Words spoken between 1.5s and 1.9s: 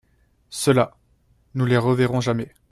nous ne les